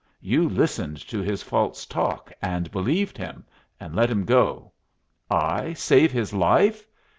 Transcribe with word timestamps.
you 0.19 0.49
listened 0.49 0.97
to 0.99 1.19
his 1.19 1.43
false 1.43 1.85
talk, 1.85 2.33
and 2.41 2.71
believed 2.71 3.19
him, 3.19 3.45
and 3.79 3.95
let 3.95 4.09
him 4.09 4.25
go. 4.25 4.71
I 5.29 5.73
save 5.73 6.11
his 6.11 6.33
life? 6.33 6.87